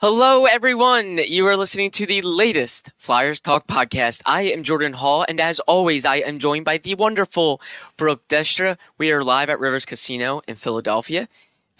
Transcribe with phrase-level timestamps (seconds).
[0.00, 1.18] Hello, everyone.
[1.18, 4.22] You are listening to the latest Flyers Talk podcast.
[4.24, 7.60] I am Jordan Hall, and as always, I am joined by the wonderful
[7.96, 8.78] Brooke Destra.
[8.96, 11.28] We are live at Rivers Casino in Philadelphia.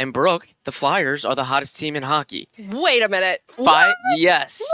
[0.00, 2.48] And Brooke, the Flyers are the hottest team in hockey.
[2.58, 3.42] Wait a minute.
[3.47, 4.69] Five, yes,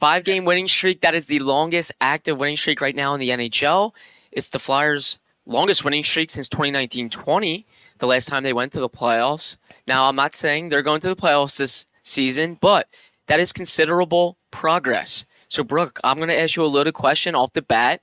[0.00, 1.00] five game winning streak.
[1.00, 3.94] That is the longest active winning streak right now in the NHL.
[4.32, 5.16] It's the Flyers'
[5.46, 7.66] longest winning streak since 2019-20,
[7.98, 9.58] the last time they went to the playoffs.
[9.86, 12.88] Now, I'm not saying they're going to the playoffs this season, but
[13.26, 15.26] that is considerable progress.
[15.48, 18.00] So, Brooke, I'm going to ask you a loaded question off the bat.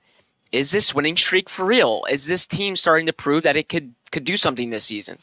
[0.52, 2.04] Is this winning streak for real?
[2.10, 5.18] Is this team starting to prove that it could could do something this season?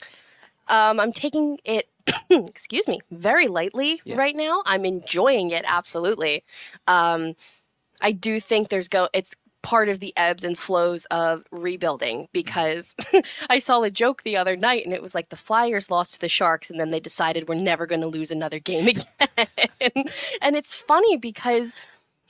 [0.67, 1.87] Um, I'm taking it,
[2.29, 4.15] excuse me, very lightly Yeah.
[4.17, 4.61] right now.
[4.65, 6.43] I'm enjoying it absolutely.
[6.87, 7.35] Um,
[8.01, 9.09] I do think there's go.
[9.13, 9.33] It's
[9.65, 12.29] part of the ebbs and flows of rebuilding mm-hmm.
[12.31, 12.95] because
[13.49, 16.19] I saw a joke the other night and it was like the Flyers lost to
[16.21, 20.05] the Sharks and then they decided we're never going to lose another game again.
[20.39, 21.75] and it's funny because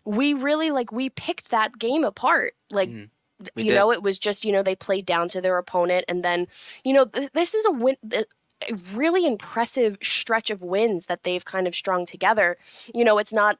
[0.05, 2.55] we really like we picked that game apart.
[2.71, 2.89] Like.
[2.89, 3.09] Mm.
[3.53, 3.75] We you did.
[3.75, 6.47] know, it was just you know they played down to their opponent, and then
[6.85, 7.97] you know th- this is a win.
[8.09, 8.27] th-
[8.71, 12.55] A really impressive stretch of wins that they've kind of strung together.
[12.93, 13.57] You know, it's not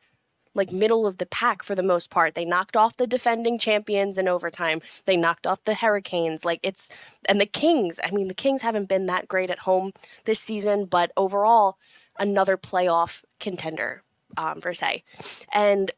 [0.56, 2.34] like middle of the pack for the most part.
[2.34, 4.82] They knocked off the defending champions in overtime.
[5.06, 6.44] They knocked off the Hurricanes.
[6.44, 6.90] Like it's
[7.26, 8.00] and the Kings.
[8.04, 9.94] I mean, the Kings haven't been that great at home
[10.26, 11.78] this season, but overall,
[12.18, 14.04] another playoff contender
[14.38, 15.04] um, per se.
[15.52, 15.92] And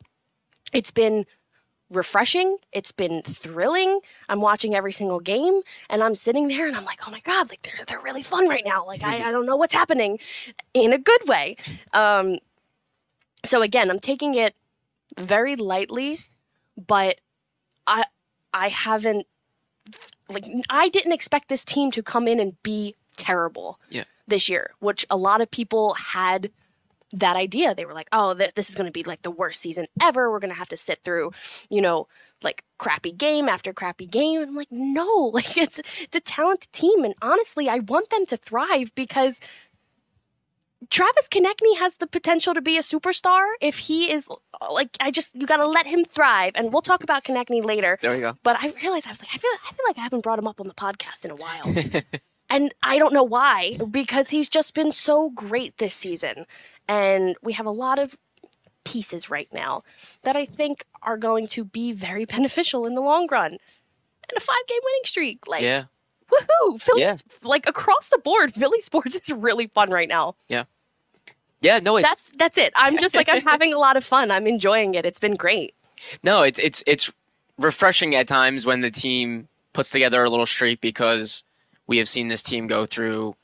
[0.73, 1.25] it's been
[1.89, 2.57] refreshing.
[2.73, 4.01] It's been thrilling.
[4.27, 7.49] I'm watching every single game and I'm sitting there and I'm like, oh my God,
[7.49, 8.85] like they're, they're really fun right now.
[8.85, 10.19] Like I, I don't know what's happening
[10.73, 11.55] in a good way.
[11.93, 12.39] Um,
[13.45, 14.55] so again, I'm taking it
[15.17, 16.19] very lightly,
[16.77, 17.19] but
[17.85, 18.05] I,
[18.53, 19.25] I haven't,
[20.29, 24.03] like, I didn't expect this team to come in and be terrible Yeah.
[24.27, 26.51] this year, which a lot of people had
[27.13, 27.73] that idea.
[27.73, 30.29] They were like, "Oh, th- this is going to be like the worst season ever.
[30.29, 31.31] We're going to have to sit through,
[31.69, 32.07] you know,
[32.43, 36.71] like crappy game after crappy game." And I'm like, "No, like it's it's a talented
[36.73, 39.39] team, and honestly, I want them to thrive because."
[40.89, 44.27] Travis Konecny has the potential to be a superstar if he is
[44.61, 47.63] uh, like I just you got to let him thrive and we'll talk about Konecny
[47.63, 48.35] later There you go.
[48.43, 50.47] but I realized I was like, I feel, I feel like I haven't brought him
[50.47, 51.73] up on the podcast in a while,
[52.49, 56.45] and I don't know why because he's just been so great this season,
[56.87, 58.15] and we have a lot of
[58.85, 59.83] pieces right now
[60.23, 64.39] that I think are going to be very beneficial in the long run, and a
[64.39, 65.85] five-game winning streak, like Yeah.
[66.31, 66.81] Woohoo!
[66.81, 67.17] Philly, Yeah.
[67.43, 70.35] like across the board, Philly sports is really fun right now.
[70.47, 70.63] Yeah,
[71.61, 72.73] Yeah, no, it's That's that's it.
[72.75, 74.31] I'm just like I'm having a lot of fun.
[74.31, 75.05] I'm enjoying it.
[75.05, 75.73] It's been great.
[76.23, 77.11] No, it's it's it's
[77.57, 81.43] refreshing at times when the team puts together a little streak because
[81.87, 83.35] we have seen this team go through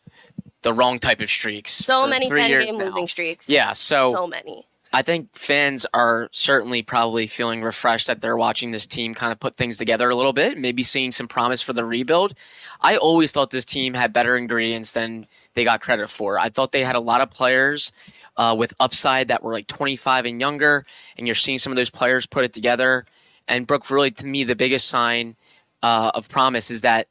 [0.61, 1.71] the wrong type of streaks.
[1.71, 2.85] So many three ten game now.
[2.85, 3.49] losing streaks.
[3.49, 4.65] Yeah, so, so many.
[4.95, 9.39] I think fans are certainly probably feeling refreshed that they're watching this team kind of
[9.39, 12.35] put things together a little bit, maybe seeing some promise for the rebuild.
[12.79, 16.37] I always thought this team had better ingredients than they got credit for.
[16.37, 17.91] I thought they had a lot of players
[18.37, 20.85] uh, with upside that were like 25 and younger,
[21.17, 23.05] and you're seeing some of those players put it together.
[23.47, 25.35] And Brooke, really, to me, the biggest sign
[25.81, 27.07] uh, of promise is that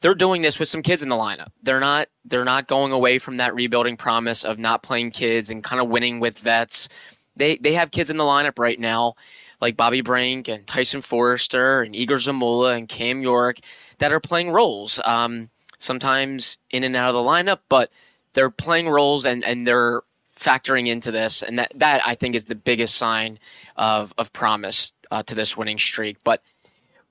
[0.00, 1.48] they're doing this with some kids in the lineup.
[1.62, 5.64] They're not they're not going away from that rebuilding promise of not playing kids and
[5.64, 6.88] kind of winning with vets.
[7.36, 9.14] They they have kids in the lineup right now,
[9.60, 13.58] like Bobby Brink and Tyson Foerster and Egor Zamula and Cam York,
[13.98, 15.00] that are playing roles.
[15.04, 17.90] Um, sometimes in and out of the lineup, but
[18.32, 20.02] they're playing roles and, and they're
[20.38, 23.38] factoring into this, and that that I think is the biggest sign
[23.76, 26.18] of of promise uh, to this winning streak.
[26.24, 26.42] But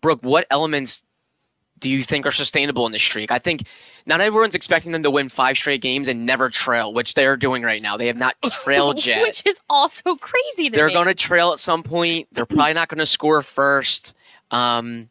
[0.01, 1.03] Brooke, what elements
[1.79, 3.31] do you think are sustainable in this streak?
[3.31, 3.63] I think
[4.05, 7.63] not everyone's expecting them to win five straight games and never trail, which they're doing
[7.63, 7.97] right now.
[7.97, 9.21] They have not trailed yet.
[9.21, 12.27] which is also crazy to they're going to trail at some point.
[12.31, 14.15] They're probably not going to score first.
[14.51, 15.09] Um,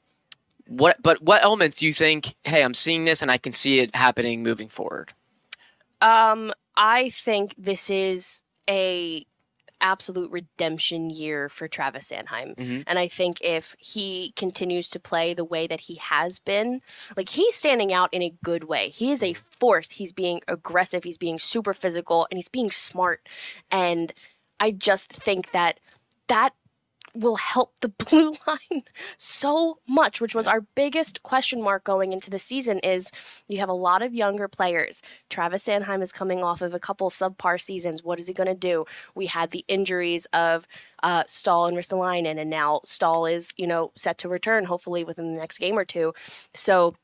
[0.66, 1.02] what?
[1.02, 2.34] But what elements do you think?
[2.44, 5.12] Hey, I'm seeing this, and I can see it happening moving forward.
[6.00, 9.26] Um, I think this is a
[9.84, 12.56] absolute redemption year for Travis Sanheim.
[12.56, 12.84] Mhm.
[12.86, 16.80] And I think if he continues to play the way that he has been,
[17.16, 18.88] like he's standing out in a good way.
[18.88, 19.90] He is a force.
[19.90, 23.28] He's being aggressive, he's being super physical, and he's being smart.
[23.70, 24.12] And
[24.58, 25.78] I just think that
[26.28, 26.54] that
[27.14, 28.82] will help the blue line
[29.16, 33.10] so much, which was our biggest question mark going into the season is
[33.48, 35.00] you have a lot of younger players.
[35.30, 38.02] Travis Sanheim is coming off of a couple subpar seasons.
[38.02, 38.84] What is he going to do?
[39.14, 40.66] We had the injuries of
[41.02, 45.32] uh, Staal and Ristolainen, and now Staal is, you know, set to return hopefully within
[45.32, 46.14] the next game or two.
[46.54, 46.96] So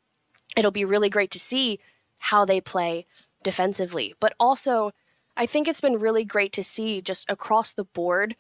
[0.56, 1.78] it'll be really great to see
[2.18, 3.06] how they play
[3.42, 4.14] defensively.
[4.20, 4.92] But also,
[5.36, 8.36] I think it's been really great to see just across the board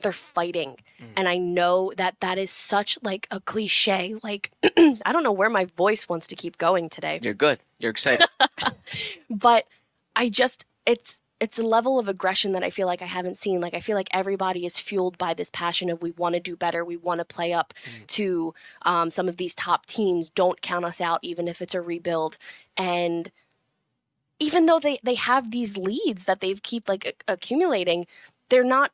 [0.00, 0.76] they're fighting.
[1.16, 5.50] And i know that that is such like a cliche like i don't know where
[5.50, 7.18] my voice wants to keep going today.
[7.22, 7.58] You're good.
[7.78, 8.26] You're excited.
[9.30, 9.64] but
[10.14, 13.60] i just it's it's a level of aggression that i feel like i haven't seen.
[13.60, 16.56] Like i feel like everybody is fueled by this passion of we want to do
[16.56, 17.74] better we want to play up
[18.08, 20.30] to um, some of these top teams.
[20.30, 22.38] Don't count us out even if it's a rebuild.
[22.76, 23.30] And
[24.38, 28.06] even though they they have these leads that they've keep like a- accumulating
[28.48, 28.92] they're not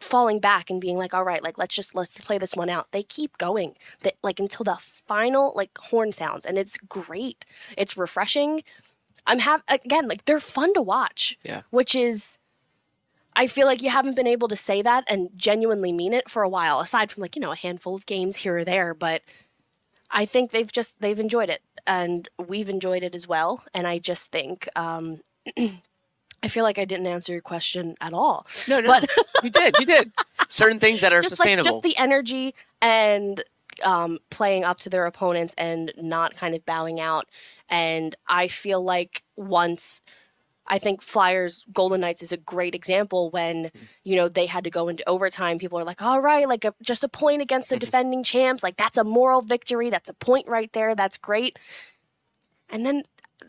[0.00, 2.86] falling back and being like all right like let's just let's play this one out.
[2.92, 3.74] They keep going.
[4.02, 7.44] That like until the final like horn sounds and it's great.
[7.76, 8.62] It's refreshing.
[9.26, 11.62] I'm have again like they're fun to watch Yeah.
[11.70, 12.38] which is
[13.36, 16.42] i feel like you haven't been able to say that and genuinely mean it for
[16.42, 19.20] a while aside from like you know a handful of games here or there but
[20.10, 23.98] i think they've just they've enjoyed it and we've enjoyed it as well and i
[23.98, 25.20] just think um
[26.42, 28.46] I feel like I didn't answer your question at all.
[28.68, 29.10] no, no, But
[29.42, 29.74] you did.
[29.78, 30.12] You did.
[30.48, 31.70] Certain things that are just like sustainable.
[31.70, 33.42] just the energy and
[33.82, 37.28] um, playing up to their opponents and not kind of bowing out.
[37.68, 40.00] And I feel like once
[40.70, 43.70] I think Flyers Golden Knights is a great example when
[44.04, 45.58] you know they had to go into overtime.
[45.58, 48.76] People are like, "All right, like a, just a point against the defending champs, like
[48.76, 49.88] that's a moral victory.
[49.90, 50.94] That's a point right there.
[50.94, 51.58] That's great."
[52.68, 53.04] And then,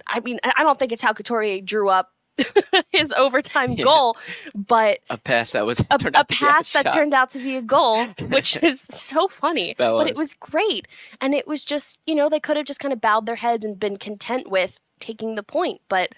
[0.08, 2.14] I mean, I I don't think it's how Couturier drew up
[2.92, 3.84] his overtime Yeah.
[3.86, 4.18] goal,
[4.56, 6.94] but a pass that was a, turned a out to be pass that shot.
[6.94, 9.76] turned out to be a goal, which is so funny.
[9.78, 10.18] But it was.
[10.18, 10.88] was great.
[11.22, 13.64] And it was just, you know, they could have just kind of bowed their heads
[13.66, 16.10] and been content with taking the point, but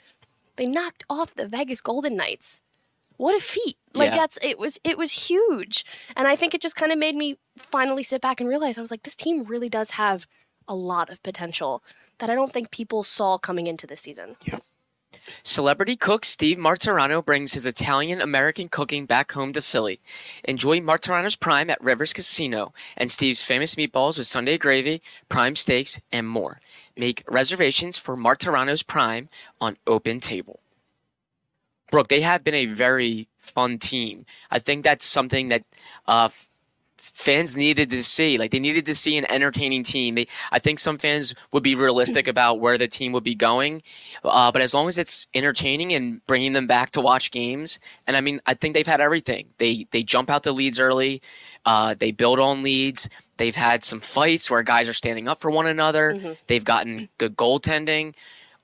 [0.57, 2.61] they knocked off the Vegas Golden Knights.
[3.17, 3.77] What a feat.
[3.93, 4.17] Like Yeah.
[4.17, 5.85] that's it was it was huge.
[6.15, 8.81] And I think it just kind of made me finally sit back and realize I
[8.81, 10.25] was like this team really does have
[10.67, 11.83] a lot of potential
[12.17, 14.35] that I don't think people saw coming into this season.
[15.43, 19.99] Celebrity cook Steve Martorano brings his Italian American cooking back home to Philly.
[20.43, 25.99] Enjoy Martorano's Prime at Rivers Casino and Steve's famous meatballs with Sunday gravy, prime steaks,
[26.11, 26.59] and more.
[26.97, 29.29] Make reservations for Martorano's Prime
[29.59, 30.59] on Open Table.
[31.91, 34.25] Brooke, they have been a very fun team.
[34.49, 35.63] I think that's something that
[36.07, 36.29] uh,
[37.13, 38.37] fans needed to see.
[38.37, 40.15] Like they needed to see an entertaining team.
[40.15, 43.81] They, I think some fans would be realistic about where the team would be going,
[44.23, 48.17] uh, but as long as it's entertaining and bringing them back to watch games, and
[48.17, 49.47] I mean, I think they've had everything.
[49.57, 51.21] They they jump out the leads early.
[51.65, 53.07] Uh, they build on leads.
[53.37, 56.35] They've had some fights where guys are standing up for one another.
[56.47, 58.13] They've gotten good goaltending.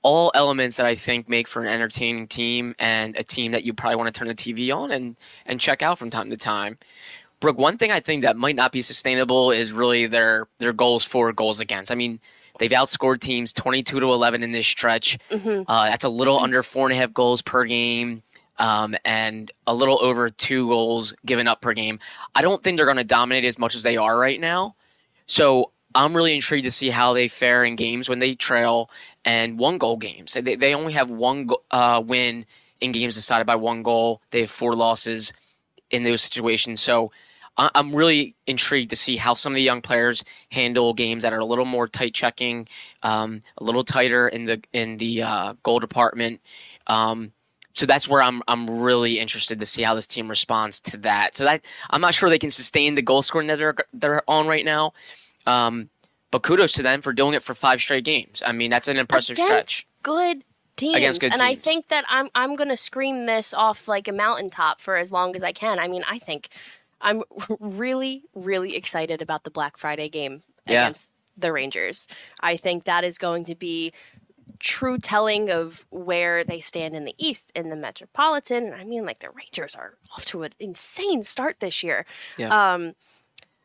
[0.02, 3.74] All elements that I think make for an entertaining team and a team that you
[3.74, 6.78] probably want to turn the TV on and, and check out from time to time.
[7.40, 11.04] Brooke, one thing I think that might not be sustainable is really their their goals
[11.04, 11.92] for, goals against.
[11.92, 12.20] I mean,
[12.58, 15.18] they've outscored teams twenty two to eleven in this stretch.
[15.68, 18.22] Uh, that's a little under four and a half goals per game,
[18.58, 22.00] um, and a little over two goals given up per game.
[22.34, 24.74] I don't think they're going to dominate as much as they are right now.
[25.26, 28.90] So I'm really intrigued to see how they fare in games when they trail
[29.24, 30.34] and one goal games.
[30.34, 32.46] They, they only have one go- uh, win
[32.80, 34.22] in games decided by one goal.
[34.30, 35.32] They have four losses
[35.90, 36.80] in those situations.
[36.80, 37.10] So
[37.58, 41.40] I'm really intrigued to see how some of the young players handle games that are
[41.40, 42.68] a little more tight checking,
[43.02, 46.40] um, a little tighter in the in the uh, goal department.
[46.86, 47.32] Um,
[47.74, 51.36] so that's where I'm I'm really interested to see how this team responds to that.
[51.36, 54.46] So that I'm not sure they can sustain the goal scoring that they're they're on
[54.46, 54.92] right now.
[55.46, 55.90] Um,
[56.30, 58.42] but kudos to them for doing it for five straight games.
[58.44, 59.86] I mean, that's an impressive Against stretch.
[60.02, 60.44] Good
[60.76, 60.96] teams.
[60.96, 64.80] Against good and I think that I'm I'm gonna scream this off like a mountaintop
[64.80, 65.78] for as long as I can.
[65.78, 66.48] I mean, I think
[67.00, 67.22] I'm
[67.60, 70.84] really, really excited about the Black Friday game Yeah.
[70.84, 72.08] against the Rangers.
[72.40, 73.92] I think that is going to be
[74.58, 78.72] true telling of where they stand in the East in the Metropolitan.
[78.72, 82.06] I mean, like the Rangers are off to an insane start this year.
[82.36, 82.74] Yeah.
[82.74, 82.94] Um,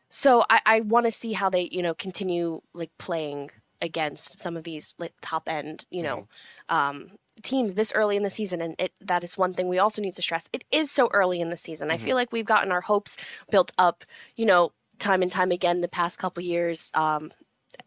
[0.08, 3.50] so I, I want to see how they, you know, continue like playing
[3.82, 6.28] against some of these like top end, you know,
[6.68, 7.10] um,
[7.42, 8.60] teams this early in the season.
[8.60, 10.48] And it, that is one thing we also need to stress.
[10.52, 11.90] It is so early in the season.
[11.90, 12.16] I feel mm-hmm.
[12.16, 13.16] like we've gotten our hopes
[13.50, 14.04] built up,
[14.36, 16.90] you know, time and time again the past couple years.
[16.94, 17.32] Um,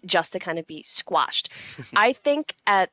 [0.05, 1.49] just to kind of be squashed.
[1.95, 2.91] I think at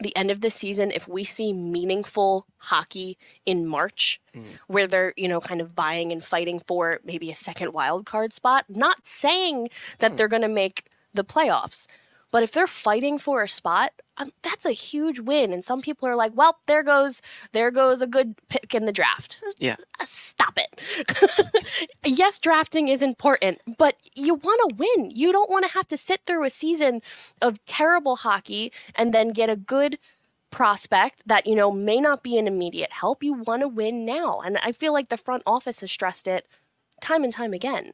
[0.00, 3.16] the end of the season, if we see meaningful hockey
[3.46, 4.44] in March, mm.
[4.66, 8.32] where they're, you know, kind of vying and fighting for maybe a second wild card
[8.32, 10.16] spot, not saying that hmm.
[10.16, 11.86] they're going to make the playoffs,
[12.32, 15.52] but if they're fighting for a spot, um, that's a huge win.
[15.52, 18.92] And some people are like, well, there goes, there goes a good pick in the
[18.92, 19.40] draft.
[19.58, 19.76] Yeah.
[20.00, 21.86] Uh, Stop it.
[22.04, 25.10] yes, drafting is important, but you want to win.
[25.10, 27.00] You don't want to have to sit through a season
[27.42, 29.98] of terrible hockey and then get a good
[30.50, 33.22] prospect that, you know, may not be an immediate help.
[33.22, 34.40] You want to win now.
[34.40, 36.46] And I feel like the front office has stressed it
[37.00, 37.92] time and time again.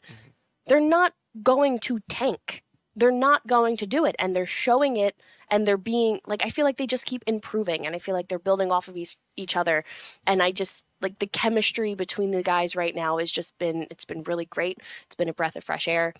[0.67, 2.62] They're not going to tank.
[2.95, 4.17] They're not going to do it.
[4.19, 5.17] And they're showing it
[5.51, 8.29] and they're being like, I feel like they just keep improving and I feel like
[8.29, 9.85] they're building off of each, each other.
[10.27, 14.05] And I just like the chemistry between the guys right now has just been, it's
[14.05, 14.79] been really great.
[15.07, 16.15] It's been a breath of fresh air.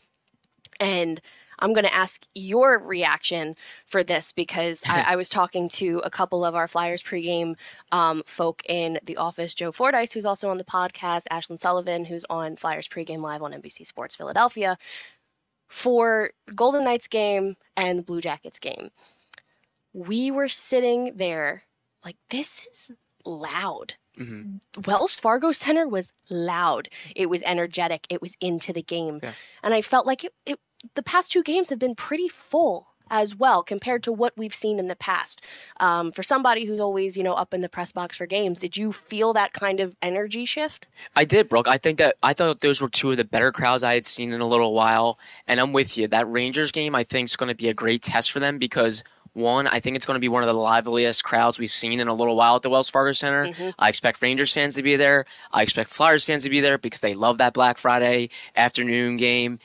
[0.81, 1.21] And
[1.59, 3.55] I'm going to ask your reaction
[3.87, 7.55] for this because I, I was talking to a couple of our Flyers pregame
[7.93, 9.55] um, folk in the office.
[9.55, 13.53] Joe Fordyce, who's also on the podcast, Ashlyn Sullivan, who's on Flyers pregame live on
[13.53, 14.77] NBC Sports Philadelphia,
[15.73, 18.91] for the Golden Knights game and the Blue Jackets game.
[19.95, 21.63] We were sitting there
[22.05, 22.91] like, this is
[23.25, 23.95] loud.
[24.17, 26.91] hmm Wells Fargo Center was loud.
[27.17, 28.07] It was energetic.
[28.11, 29.21] It was into the game.
[29.23, 29.33] Yeah.
[29.63, 30.61] And I felt like it, it
[30.95, 34.79] the past two games have been pretty full as well compared to what we've seen
[34.81, 35.43] in the past.
[35.79, 38.77] Um, for somebody who's always, you know, up in the press box for games, did
[38.77, 40.89] you feel that kind of energy shift?
[41.15, 41.69] I did, Brooke.
[41.69, 44.33] I think that I thought those were two of the better crowds I had seen
[44.33, 45.19] in a little while.
[45.47, 46.09] And I'm with you.
[46.09, 49.05] That Rangers game, I think, is going to be a great test for them because
[49.35, 52.09] one, I think it's going to be one of the liveliest crowds we've seen in
[52.09, 53.47] a little while at the Wells Fargo Center.
[53.47, 53.75] Mhm.
[53.79, 55.27] I expect Rangers fans to be there.
[55.53, 59.59] I expect Flyers fans to be there because they love that Black Friday afternoon game.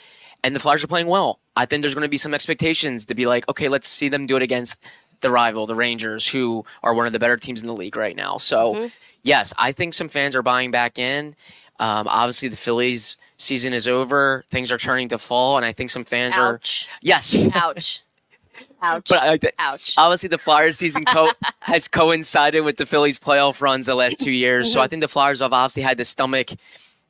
[0.44, 1.40] And the Flyers are playing well.
[1.58, 4.26] I think there's going to be some expectations to be like, okay, let's see them
[4.28, 4.78] do it against
[5.22, 8.16] the rival, the Rangers, who are one of the better teams in the league right
[8.16, 8.38] now.
[8.38, 8.92] So, Mhm.
[9.24, 11.36] yes, I think some fans are buying back in.
[11.80, 14.44] Um, obviously, the Phillies season is over.
[14.50, 16.60] Things are turning to fall, and I think some fans are
[17.02, 17.36] yes.
[17.54, 18.02] Ouch.
[18.82, 19.10] Ouch.
[19.10, 19.94] But I, Ouch.
[19.98, 24.32] obviously, the Flyers season co- has coincided with the Phillies playoff runs the last two
[24.32, 24.72] years.
[24.72, 26.50] So I think the Flyers have obviously had to stomach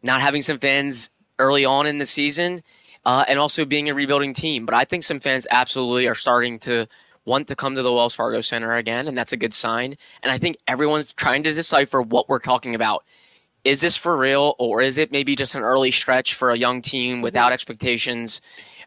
[0.03, 2.63] not having some fans early on in the season,
[3.07, 4.65] uh, and also being a rebuilding team.
[4.65, 6.87] But I think some fans absolutely are starting to
[7.23, 9.97] want to come to the Wells Fargo Center again, and that's a good sign.
[10.21, 13.05] And I think everyone's trying to decipher what we're talking about.
[13.63, 16.81] Is this for real, or is it maybe just an early stretch for a young
[16.81, 18.41] team without expectations?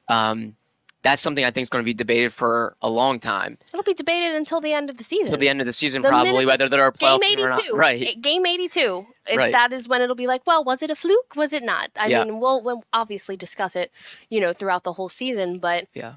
[0.07, 0.55] Um,
[1.03, 3.95] that's something I think is going to be debated for a long time It'll be
[3.95, 5.29] debated until the end of the season.
[5.29, 7.43] till the end of the season, The probably whether there are Game playoff team 82.
[7.45, 7.63] or not.
[7.75, 8.03] Right.
[8.03, 9.07] Eh, Game 82.
[9.27, 9.53] It- Right.
[9.53, 11.35] That is when it'll be like, well, was it a fluke?
[11.37, 11.91] Was it not?
[11.97, 12.25] I Yeah.
[12.25, 13.91] mean, we'll, we'll obviously discuss it,
[14.29, 15.59] you know, throughout the whole season.
[15.59, 16.15] But Yeah.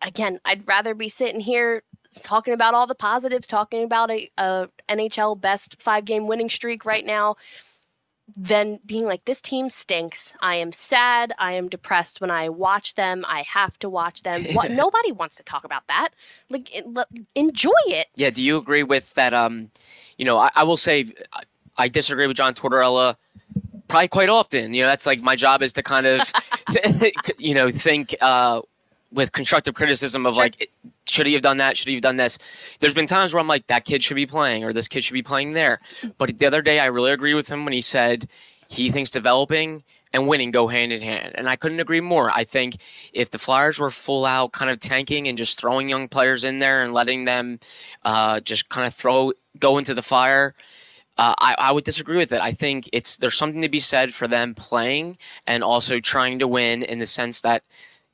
[0.00, 1.82] again, I'd rather be sitting here
[2.22, 6.84] talking about all the positives, talking about a, a NHL best five game winning streak
[6.84, 7.36] right now,
[8.36, 10.34] than being like, this team stinks.
[10.40, 11.32] I am sad.
[11.38, 13.24] I am depressed when I watch them.
[13.28, 14.46] I have to watch them.
[14.54, 16.10] What, nobody wants to talk about that.
[16.48, 18.06] Like, it- le- enjoy it.
[18.16, 18.30] Yeah.
[18.30, 19.34] Do you agree with that?
[19.34, 19.70] Um,
[20.18, 21.42] you know, I, I will say I,
[21.76, 23.16] I disagree with John Tortorella
[23.88, 24.72] probably quite often.
[24.74, 26.20] You know, that's like my job is to kind of,
[27.38, 28.62] you know, think uh,
[29.12, 30.70] with constructive criticism of like,
[31.06, 31.76] should he have done that?
[31.76, 32.38] Should he have done this?
[32.80, 35.14] There's been times where I'm like, that kid should be playing or this kid should
[35.14, 35.80] be playing there.
[36.18, 38.28] But the other day, I really agree with him when he said
[38.68, 39.82] he thinks developing
[40.12, 41.32] and winning go hand in hand.
[41.34, 42.30] And I couldn't agree more.
[42.30, 42.76] I think
[43.12, 46.58] if the Flyers were full out kind of tanking and just throwing young players in
[46.58, 47.60] there and letting them
[48.04, 50.54] uh, just kind of throw go into the fire,
[51.18, 52.40] uh, I, I would disagree with it.
[52.40, 56.48] I think it's there's something to be said for them playing and also trying to
[56.48, 57.62] win in the sense that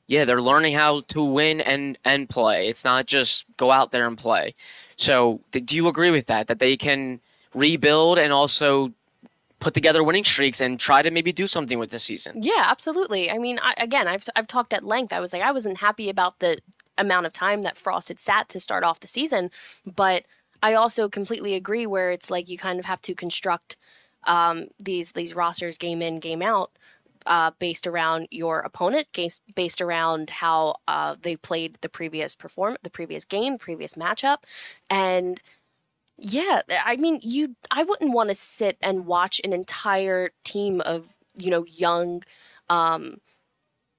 [0.09, 2.67] yeah, they're learning how to win and and play.
[2.67, 4.55] It's not just go out there and play.
[4.97, 6.47] So, do you agree with that?
[6.47, 7.21] That they can
[7.53, 8.91] rebuild and also
[9.59, 12.41] put together winning streaks and try to maybe do something with this season?
[12.41, 13.29] Yeah, absolutely.
[13.29, 15.13] I mean, I, again, I've I've talked at length.
[15.13, 16.57] I was like, I wasn't happy about the
[16.97, 19.51] amount of time that Frost had sat to start off the season,
[19.85, 20.23] but
[20.63, 23.77] I also completely agree where it's like you kind of have to construct
[24.23, 26.71] um, these these rosters game in game out
[27.25, 29.07] uh, based around your opponent,
[29.55, 34.37] based around how uh, they played the previous perform the previous game, previous matchup,
[34.89, 35.41] and
[36.17, 41.07] yeah, I mean, you I wouldn't want to sit and watch an entire team of
[41.35, 42.23] you know young.
[42.69, 43.17] Um,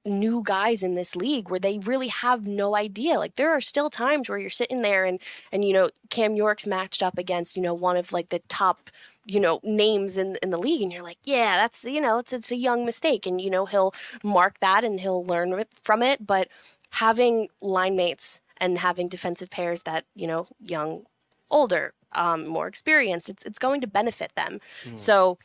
[0.07, 3.19] new guys in this league where they really have no idea.
[3.19, 5.21] Like there are still times where you're sitting there and
[5.53, 8.91] and you know Cam York's matched up against you know one of like the top
[9.31, 12.33] you know names in in the league and you're like yeah that's you know it's
[12.33, 13.95] it's a young mistake and you know he'll
[14.25, 16.49] mark that and he'll learn from it but
[16.91, 21.05] having line mates and having defensive pairs that you know young
[21.51, 24.99] older um, more experienced it's it's going to benefit them mm.
[24.99, 25.39] so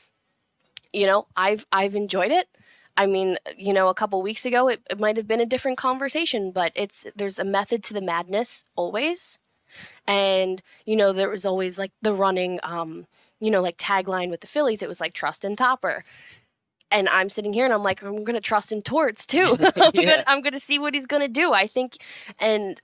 [0.91, 2.47] you know i've i've enjoyed it
[2.97, 5.77] I mean, you know, a couple weeks ago it, it might have been a different
[5.77, 9.37] conversation, but it's there's a method to the madness always.
[10.07, 13.05] And, you know, there was always like the running um,
[13.45, 16.03] you know, like tagline with the Phillies, it was like trust in Topper.
[16.89, 19.55] And I'm sitting here and I'm like, I'm gonna trust in Torts too.
[19.75, 20.01] I'm, yeah.
[20.01, 21.53] gonna, I'm gonna see what he's gonna do.
[21.53, 21.97] I think
[22.39, 22.81] and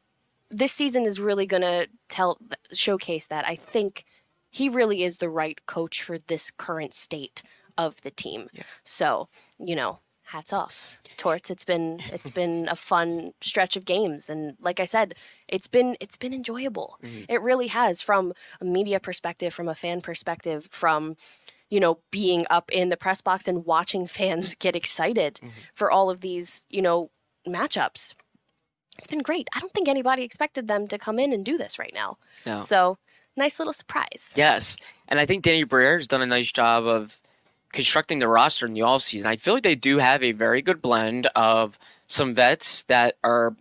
[0.51, 2.38] this season is really gonna tell
[2.74, 3.48] showcase that.
[3.48, 4.06] I think
[4.51, 7.41] he really is the right coach for this current state
[7.75, 8.48] of the team.
[8.53, 8.63] Yeah.
[8.84, 9.98] So, you know,
[10.32, 10.98] hats off.
[11.18, 15.14] Torts it's been it's been a fun stretch of games and like i said
[15.48, 16.98] it's been it's been enjoyable.
[17.04, 17.24] Mm-hmm.
[17.30, 21.16] it really has from a media perspective from a fan perspective from
[21.70, 25.50] you know being up in the press box and watching fans get excited mm-hmm.
[25.74, 27.10] for all of these you know
[27.48, 28.14] matchups.
[28.98, 29.48] It's been great.
[29.56, 32.18] I don't think anybody expected them to come in and do this right now.
[32.46, 32.62] No.
[32.62, 32.98] so
[33.36, 34.32] nice little surprise.
[34.36, 34.78] Yes.
[35.08, 37.20] And i think danny briere has done a nice job of
[37.72, 40.82] constructing the roster in the offseason, I feel like they do have a very good
[40.82, 43.56] blend of some vets that are,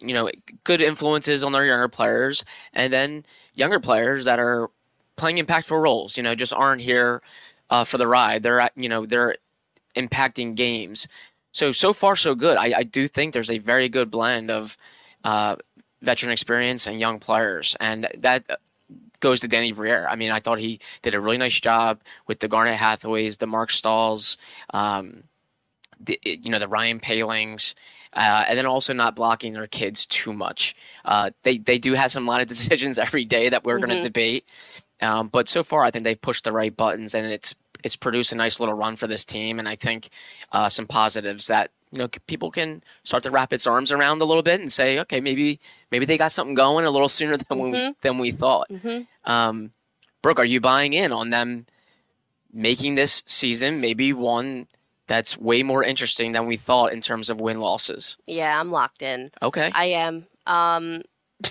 [0.00, 0.30] you know,
[0.64, 3.24] good influences on their younger players, and then
[3.54, 4.70] younger players that are
[5.16, 6.16] playing impactful roles.
[6.16, 7.22] You know, just aren't here
[7.70, 8.42] uh, for the ride.
[8.42, 9.36] They're you know they're
[9.96, 11.08] impacting games.
[11.52, 12.56] So so far so good.
[12.58, 14.76] I, I do think there's a very good blend of
[15.24, 15.56] uh,
[16.02, 18.44] veteran experience and young players, and that
[19.26, 20.06] goes to Danny Briere.
[20.08, 23.48] I mean, I thought he did a really nice job with the Garnet Hathaways, the
[23.48, 24.36] Marc Staals,
[24.72, 25.24] um,
[25.98, 27.74] the, you know, the Ryan Poehlings.
[28.12, 30.74] Uh, and then also not blocking their kids too much.
[31.04, 33.90] Uh, they they do have some lot of decisions every day that we're mm-hmm.
[33.90, 34.48] going to debate,
[35.02, 38.32] um, but so far I think they've pushed the right buttons and it's it's produced
[38.32, 39.58] a nice little run for this team.
[39.58, 40.08] And I think
[40.52, 44.24] uh, some positives that you know people can start to wrap its arms around a
[44.24, 47.58] little bit and say, okay, maybe maybe they got something going a little sooner than
[47.58, 47.72] mm-hmm.
[47.72, 48.68] we than we thought.
[48.70, 49.30] Mm-hmm.
[49.30, 49.72] Um,
[50.22, 51.66] Brooke, are you buying in on them
[52.52, 54.66] making this season maybe one
[55.06, 58.16] that's way more interesting than we thought in terms of win losses?
[58.26, 59.30] Yeah, I'm locked in.
[59.42, 60.26] Okay, I am.
[60.46, 61.02] Um,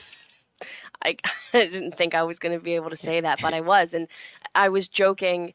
[1.01, 1.17] I,
[1.53, 3.93] I didn't think I was going to be able to say that, but I was,
[3.93, 4.07] and
[4.53, 5.53] I was joking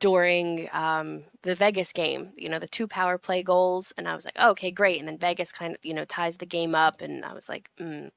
[0.00, 3.92] during um, the Vegas game, you know, the two power play goals.
[3.96, 4.98] And I was like, oh, okay, great.
[4.98, 7.00] And then Vegas kind of, you know, ties the game up.
[7.00, 8.10] And I was like, mm.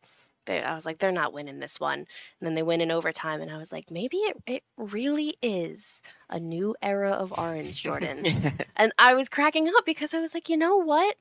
[0.45, 1.99] They, I was like, they're not winning this one.
[1.99, 2.07] And
[2.41, 3.41] then they win in overtime.
[3.41, 8.53] And I was like, maybe it, it really is a new era of orange, Jordan.
[8.75, 11.15] and I was cracking up because I was like, you know what?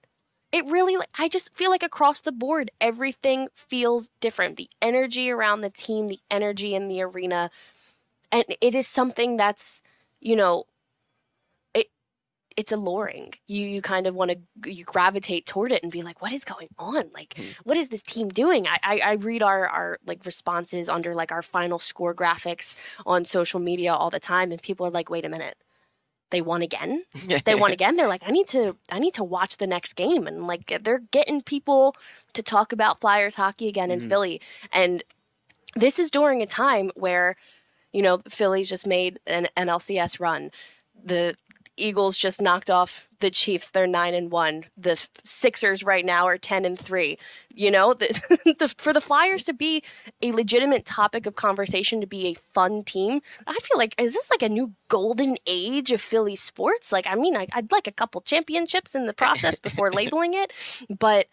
[0.51, 4.57] It really, I just feel like across the board, everything feels different.
[4.57, 7.51] The energy around the team, the energy in the arena.
[8.31, 9.83] And it is something that's,
[10.23, 10.65] you know,
[11.75, 11.89] it
[12.57, 13.35] it's alluring.
[13.47, 16.45] You you kind of want to you gravitate toward it and be like, what is
[16.45, 17.11] going on?
[17.13, 17.55] Like, mm.
[17.65, 18.67] what is this team doing?
[18.67, 23.25] I, I I read our our like responses under like our final score graphics on
[23.25, 25.57] social media all the time, and people are like, wait a minute
[26.33, 27.05] they won again
[27.45, 30.27] they won again they're like i need to i need to watch the next game
[30.27, 31.95] and like they're getting people
[32.33, 34.09] to talk about flyers hockey again in mm-hmm.
[34.09, 34.41] philly
[34.73, 35.05] and
[35.77, 37.37] this is during a time where
[37.93, 40.51] you know, Phillies just made an NLCS run.
[41.05, 41.37] The
[41.77, 43.71] Eagles just knocked off the Chiefs.
[43.71, 44.65] They're nine and one.
[44.77, 47.19] The Sixers right now are ten and three.
[47.55, 48.09] You know, the,
[48.59, 49.83] the, for the Flyers to be
[50.21, 54.29] a legitimate topic of conversation, to be a fun team, I feel like is this
[54.31, 56.93] like a new golden age of Philly sports?
[56.93, 60.53] Like, I mean, I, I'd like a couple championships in the process before labeling it,
[60.91, 61.27] but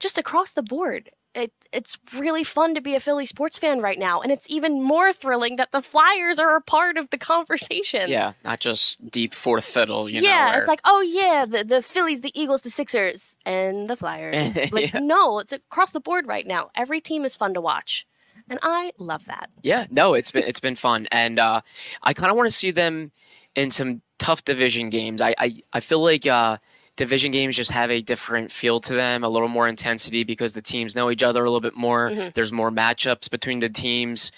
[0.00, 3.98] just across the board, it, it's really fun to be a Philly sports fan right
[3.98, 4.20] now.
[4.20, 8.10] And it's even more thrilling that the Flyers are a part of the conversation.
[8.10, 10.26] Yeah, not just deep fourth fiddle, you yeah, know.
[10.26, 14.56] Yeah, it's like, oh, yeah, the, the Phillies, the Eagles, the Sixers, and the Flyers.
[14.72, 15.00] like, yeah.
[15.00, 16.70] no, it's across the board right now.
[16.74, 18.06] Every team is fun to watch.
[18.50, 19.50] And I love that.
[19.62, 21.06] Yeah, no, it's been it's been fun.
[21.12, 21.62] And uh,
[22.02, 23.12] I kind of want to see them
[23.54, 25.22] in some tough division games.
[25.22, 26.26] I, I, I feel like.
[26.26, 26.58] Uh,
[27.02, 30.62] division games just have a different feel to them, a little more intensity because the
[30.62, 32.10] teams know each other a little bit more.
[32.10, 32.28] Mm-hmm.
[32.34, 34.30] There's more matchups between the teams.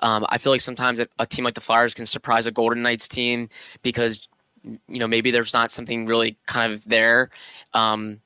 [0.00, 2.82] Um, I feel like sometimes a, a, team like the Flyers can surprise a Golden
[2.82, 3.48] Knights team
[3.82, 4.26] because
[4.64, 7.30] you know, maybe there's not something really kind of there.
[7.72, 8.20] Um,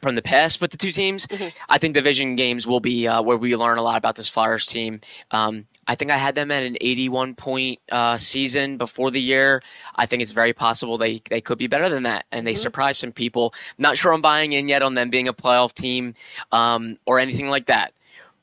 [0.00, 1.26] from the past with the two teams.
[1.26, 1.48] Mm-hmm.
[1.68, 4.66] I think division games will be uh, where we learn a lot about this Flyers
[4.66, 5.00] team.
[5.30, 9.62] Um, I think I had them at an 81 point uh, season before the year.
[9.96, 12.60] I think it's very possible they, they could be better than that, and they mm-hmm.
[12.60, 13.54] surprise some people.
[13.78, 16.14] not sure I'm buying in yet on them being a playoff team
[16.52, 17.92] um, or anything like that.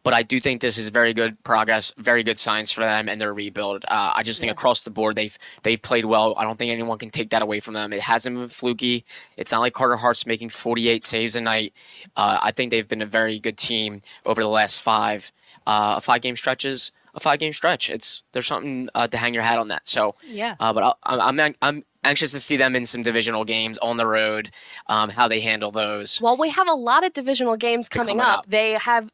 [0.02, 3.20] But I do think this is very good progress, very good signs for them and
[3.20, 3.84] their rebuild.
[3.86, 4.54] Uh, I just think yeah.
[4.54, 6.34] across the board they've they've played well.
[6.38, 7.92] I don't think anyone can take that away from them.
[7.92, 9.04] It hasn't been fluky.
[9.36, 11.74] It's not like Carter Hart's making 48 saves a night.
[12.16, 15.34] Uh, I think they've been a very good team over the last five
[15.68, 16.94] uh, five game stretches.
[17.20, 17.90] A five game stretch.
[17.90, 19.88] It's there's something uh, to hang your hat on that.
[19.88, 20.56] So yeah.
[20.60, 24.08] Uh, but i I'm I'm anxious to see them in some divisional games on the
[24.08, 24.52] road,
[24.88, 26.22] um, how they handle those.
[26.22, 28.40] Well, we have a lot of divisional games coming, coming up.
[28.40, 28.46] up.
[28.48, 29.10] They have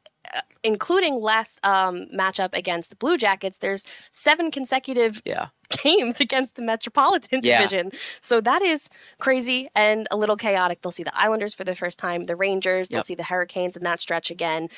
[0.64, 5.48] including last um, matchup against the Blue Jackets, there's seven consecutive yeah.
[5.84, 7.62] games against the Metropolitan yeah.
[7.62, 7.92] Division.
[8.22, 8.90] So that is
[9.20, 10.82] crazy and a little chaotic.
[10.82, 13.84] They'll see the Islanders for the first time, the Rangers, they'll see the Hurricanes in
[13.84, 14.70] that stretch again,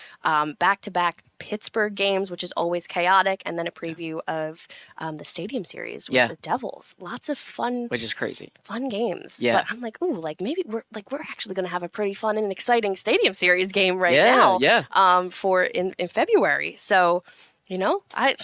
[0.59, 5.17] back to back Pittsburgh games, which is always chaotic, and then a preview of um,
[5.17, 6.27] the Stadium Series with yeah.
[6.27, 6.95] the Devils.
[6.99, 9.39] Lots of fun, which is crazy, fun games.
[9.39, 11.89] Yeah, but I'm like, ooh, like maybe we're like we're actually going to have a
[11.89, 14.57] pretty fun and exciting Stadium Series game right yeah, now.
[14.59, 16.75] Yeah, um, for in in February.
[16.77, 17.23] So,
[17.67, 18.35] you know, I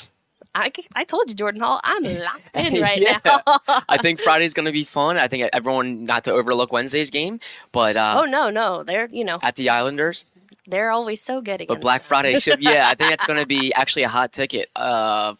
[0.55, 3.19] I, I told you, Jordan Hall, I'm locked in right yeah.
[3.25, 3.41] now.
[3.89, 5.17] I think Friday's going to be fun.
[5.17, 7.39] I think everyone not to overlook Wednesday's game,
[7.71, 10.25] but uh, oh no, no, they're you know at the Islanders.
[10.67, 11.61] They're always so good.
[11.61, 11.67] again.
[11.67, 14.69] But Black Friday should, yeah, I think that's going to be actually a hot ticket.
[14.75, 15.35] Uh,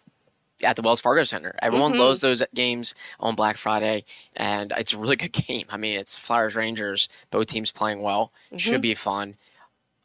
[0.64, 1.54] at the Wells Fargo Center.
[1.62, 2.00] Everyone mm-hmm.
[2.00, 5.66] loves those games on Black Friday, and it's a really good game.
[5.70, 8.32] I mean, it's Flyers Rangers, both teams playing well.
[8.48, 8.58] Mm-hmm.
[8.58, 9.36] Should be fun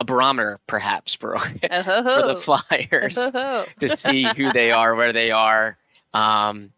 [0.01, 5.77] a barometer, perhaps, bro, for the Flyers to see who they are, where they are.
[6.15, 6.73] Um,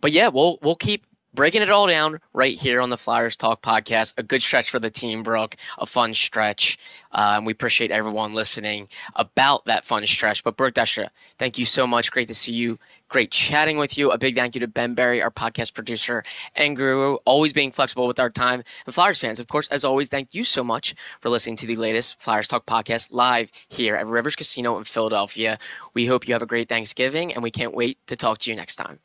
[0.00, 3.62] but yeah, we'll we'll keep breaking it all down right here on the Flyers Talk
[3.62, 4.14] podcast.
[4.18, 5.56] A good stretch for the team, Brooke.
[5.78, 6.78] A fun stretch.
[7.12, 10.44] Uh, and we appreciate everyone listening about that fun stretch.
[10.44, 12.10] But Brooke Destra, thank you so much.
[12.10, 12.78] Great to see you.
[13.08, 14.12] Great chatting with you.
[14.12, 16.22] A big thank you to Ben Berry, our podcast producer
[16.54, 18.62] and guru, always being flexible with our time.
[18.86, 21.76] And Flyers fans, of course, as always, thank you so much for listening to the
[21.76, 25.58] latest Flyers Talk podcast live here at Rivers Casino in Philadelphia.
[25.92, 28.56] We hope you have a great Thanksgiving and we can't wait to talk to you
[28.56, 29.00] next time.